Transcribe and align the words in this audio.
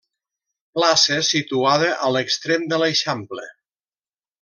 Plaça 0.77 1.19
situada 1.29 1.93
a 2.09 2.11
l'extrem 2.17 2.69
de 2.75 2.83
l'eixample. 2.85 3.51